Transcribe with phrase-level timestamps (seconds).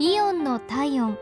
[0.00, 1.18] イオンの体温。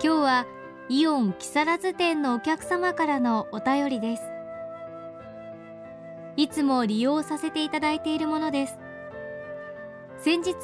[0.00, 0.46] 日は
[0.88, 4.22] イオン木更津店のお客様からのお便りです。
[6.36, 8.78] いつも利用させていただいているものです。
[10.16, 10.54] 先日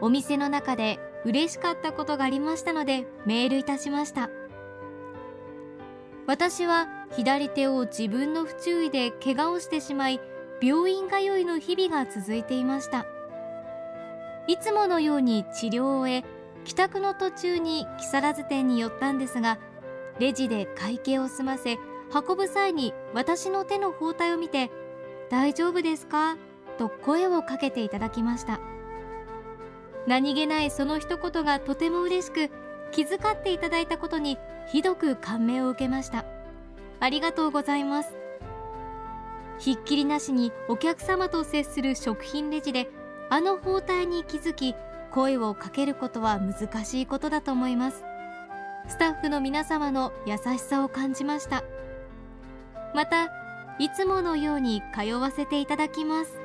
[0.00, 4.30] お店の中で嬉しかったことがありましたのでメールいたしました。
[6.28, 6.86] 私は
[7.16, 10.20] 左手を自分の不注意で怪我をしてしまい
[10.62, 13.06] 病院通いの日々が続いていました。
[14.46, 16.24] いつものように治療を終え
[16.64, 19.58] 帰宅の途中に木更津店に寄ったんですが
[20.18, 21.78] レジで会計を済ませ
[22.12, 24.70] 運ぶ際に私の手の包帯を見て
[25.30, 26.36] 「大丈夫ですか?」
[26.78, 28.60] と声をかけていただきました。
[30.06, 32.50] 何気ないその一言がとても嬉しく
[32.90, 36.24] 気遣っていただいたことにひどく感銘を受けました。
[36.98, 38.19] ありがとうございます。
[39.60, 42.88] ひっきりなしにお客様と接する食品レジで
[43.28, 44.74] あの包帯に気づき
[45.12, 48.04] 声をかけることは難しいことだと思います。
[48.88, 51.62] スタッフの皆様の優しさを感じました。
[52.94, 53.26] また
[53.78, 56.39] いつものように通わせていただきます。